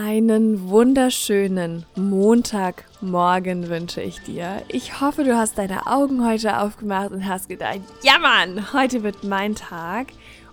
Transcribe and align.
Einen 0.00 0.68
wunderschönen 0.68 1.84
Montagmorgen 1.96 3.68
wünsche 3.68 4.00
ich 4.00 4.20
dir. 4.20 4.62
Ich 4.68 5.00
hoffe, 5.00 5.24
du 5.24 5.36
hast 5.36 5.58
deine 5.58 5.88
Augen 5.88 6.24
heute 6.24 6.60
aufgemacht 6.60 7.10
und 7.10 7.26
hast 7.26 7.48
gedacht, 7.48 7.80
ja 8.04 8.16
Mann, 8.20 8.72
heute 8.72 9.02
wird 9.02 9.24
mein 9.24 9.56
Tag. 9.56 10.06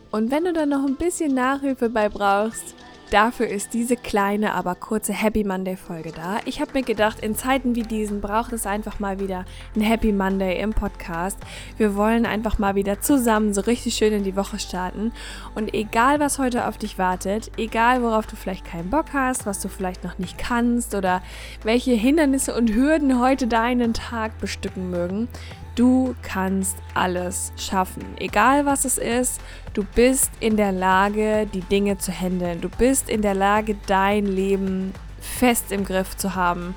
Und 0.10 0.32
wenn 0.32 0.46
du 0.46 0.54
dann 0.54 0.70
noch 0.70 0.84
ein 0.84 0.96
bisschen 0.96 1.36
Nachhilfe 1.36 1.92
bei 1.92 2.10
brauchst, 2.10 2.74
Dafür 3.12 3.48
ist 3.48 3.76
diese 3.76 3.96
kleine, 3.96 4.54
aber 4.56 4.74
kurze 4.74 5.14
Happy 5.14 5.44
Monday 5.44 5.78
Folge 5.78 6.12
da. 6.12 6.40
Ich 6.46 6.60
habe 6.60 6.72
mir 6.74 6.82
gedacht, 6.82 7.20
in 7.20 7.36
Zeiten 7.36 7.76
wie 7.76 7.84
diesen 7.84 8.20
braucht 8.20 8.52
es 8.52 8.66
einfach 8.66 9.00
mal 9.00 9.20
wieder 9.20 9.46
ein 9.76 9.82
Happy 9.82 10.12
Monday 10.12 10.60
im 10.60 10.74
Podcast. 10.74 11.38
Wir 11.78 11.96
wollen 11.96 12.26
einfach 12.26 12.58
mal 12.58 12.74
wieder 12.74 13.02
zusammen 13.02 13.54
so 13.54 13.62
richtig 13.62 13.94
schön 13.94 14.12
in 14.12 14.24
die 14.24 14.36
Woche 14.36 14.58
starten. 14.58 15.12
Und 15.54 15.76
egal, 15.76 16.20
was 16.20 16.40
heute 16.40 16.68
auf 16.68 16.80
dich 16.80 16.98
wartet, 16.98 17.52
egal, 17.58 18.02
worauf 18.02 18.26
du 18.26 18.36
vielleicht 18.36 18.66
keinen 18.66 18.90
Bock 18.90 19.14
hast, 19.14 19.46
was 19.46 19.62
du 19.62 19.70
vielleicht 19.70 20.04
noch 20.04 20.18
nicht 20.18 20.40
kannst 20.40 20.96
oder 20.96 21.22
welche 21.64 21.92
Hindernisse 21.92 22.56
und 22.56 22.74
Hürden 22.74 23.20
heute 23.20 23.46
deinen 23.46 23.94
Tag 23.94 24.40
bestücken 24.40 24.90
mögen, 24.90 25.28
Du 25.76 26.16
kannst 26.22 26.78
alles 26.94 27.52
schaffen. 27.58 28.04
Egal 28.18 28.66
was 28.66 28.86
es 28.86 28.98
ist, 28.98 29.42
du 29.74 29.84
bist 29.84 30.32
in 30.40 30.56
der 30.56 30.72
Lage, 30.72 31.48
die 31.54 31.62
Dinge 31.62 31.98
zu 31.98 32.14
handeln. 32.14 32.62
Du 32.62 32.70
bist 32.70 33.10
in 33.10 33.22
der 33.22 33.36
Lage, 33.36 33.76
dein 33.86 34.26
Leben 34.26 34.94
fest 35.20 35.74
im 35.74 35.84
Griff 35.84 36.16
zu 36.16 36.36
haben. 36.36 36.76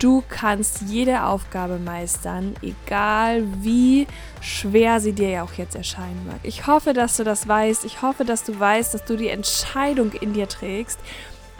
Du 0.00 0.24
kannst 0.28 0.80
jede 0.86 1.24
Aufgabe 1.24 1.78
meistern, 1.78 2.54
egal 2.62 3.44
wie 3.60 4.06
schwer 4.40 4.98
sie 4.98 5.12
dir 5.12 5.28
ja 5.28 5.42
auch 5.42 5.52
jetzt 5.52 5.76
erscheinen 5.76 6.26
mag. 6.26 6.40
Ich 6.42 6.66
hoffe, 6.66 6.94
dass 6.94 7.18
du 7.18 7.24
das 7.24 7.46
weißt. 7.46 7.84
Ich 7.84 8.00
hoffe, 8.00 8.24
dass 8.24 8.42
du 8.42 8.58
weißt, 8.58 8.94
dass 8.94 9.04
du 9.04 9.16
die 9.16 9.28
Entscheidung 9.28 10.10
in 10.12 10.32
dir 10.32 10.48
trägst, 10.48 10.98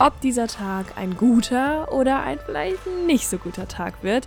ob 0.01 0.19
dieser 0.21 0.49
Tag 0.49 0.87
ein 0.97 1.17
guter 1.17 1.93
oder 1.93 2.23
ein 2.23 2.39
vielleicht 2.45 2.87
nicht 3.07 3.29
so 3.29 3.39
guter 3.39 3.69
Tag 3.69 4.03
wird. 4.03 4.27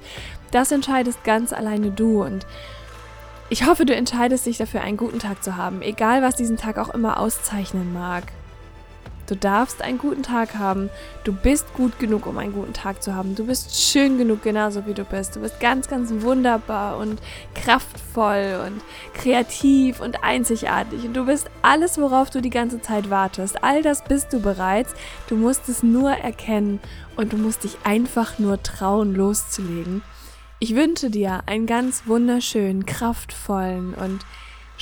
Das 0.52 0.72
entscheidest 0.72 1.23
ganz 1.23 1.52
alleine 1.52 1.92
du 1.92 2.23
und 2.23 2.45
ich 3.50 3.66
hoffe, 3.67 3.86
du 3.86 3.94
entscheidest 3.94 4.45
dich 4.45 4.58
dafür, 4.58 4.81
einen 4.81 4.97
guten 4.97 5.20
Tag 5.20 5.44
zu 5.44 5.58
haben, 5.58 5.81
egal 5.81 6.22
was 6.22 6.36
diesen 6.36 6.58
Tag 6.58 6.78
auch 6.78 6.89
immer 6.89 7.20
auszeichnen 7.20 7.92
mag. 7.92 8.23
Du 9.34 9.39
darfst 9.39 9.81
einen 9.81 9.98
guten 9.98 10.22
Tag 10.22 10.59
haben. 10.59 10.92
Du 11.23 11.34
bist 11.34 11.73
gut 11.73 11.98
genug, 11.98 12.28
um 12.28 12.38
einen 12.38 12.53
guten 12.53 12.73
Tag 12.73 13.02
zu 13.02 13.16
haben. 13.16 13.34
Du 13.34 13.48
bist 13.48 13.75
schön 13.75 14.20
genug, 14.20 14.44
genauso 14.44 14.86
wie 14.86 14.94
du 14.94 15.03
bist. 15.03 15.36
Du 15.36 15.40
bist 15.40 15.59
ganz, 15.59 15.88
ganz 15.88 16.12
wunderbar 16.22 17.00
und 17.00 17.20
kraftvoll 17.56 18.64
und 18.64 18.84
kreativ 19.16 20.02
und 20.02 20.23
einzigartig. 20.23 21.03
Und 21.06 21.16
du 21.16 21.25
bist 21.25 21.50
alles, 21.64 21.98
worauf 21.98 22.30
du 22.30 22.44
die 22.44 22.52
ganze 22.52 22.80
Zeit 22.80 23.09
wartest. 23.09 23.64
All 23.64 23.81
das 23.81 24.03
bist 24.03 24.31
du 24.34 24.40
bereits. 24.40 24.94
Du 25.25 25.36
musst 25.36 25.68
es 25.68 25.81
nur 25.81 26.12
erkennen 26.12 26.80
und 27.16 27.34
du 27.34 27.38
musst 27.38 27.64
dich 27.64 27.78
einfach 27.84 28.38
nur 28.38 28.62
trauen, 28.62 29.16
loszulegen. 29.16 30.03
Ich 30.59 30.75
wünsche 30.75 31.09
dir 31.09 31.42
einen 31.47 31.66
ganz 31.66 32.03
wunderschönen, 32.06 32.86
kraftvollen 32.86 33.95
und 33.95 34.20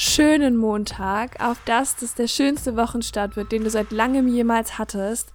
schönen 0.01 0.57
Montag, 0.57 1.39
auf 1.43 1.59
das 1.65 1.95
das 1.95 2.15
der 2.15 2.27
schönste 2.27 2.75
Wochenstart 2.75 3.35
wird, 3.35 3.51
den 3.51 3.63
du 3.63 3.69
seit 3.69 3.91
langem 3.91 4.27
jemals 4.27 4.79
hattest. 4.79 5.31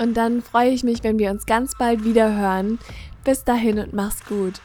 Und 0.00 0.16
dann 0.16 0.42
freue 0.42 0.70
ich 0.70 0.82
mich, 0.82 1.04
wenn 1.04 1.20
wir 1.20 1.30
uns 1.30 1.46
ganz 1.46 1.78
bald 1.78 2.04
wieder 2.04 2.36
hören. 2.36 2.80
Bis 3.22 3.44
dahin 3.44 3.78
und 3.78 3.92
mach's 3.92 4.24
gut. 4.26 4.60